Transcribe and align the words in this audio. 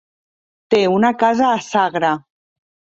Té 0.75 0.79
una 0.95 1.13
casa 1.27 1.47
a 1.53 1.63
Sagra. 1.69 2.15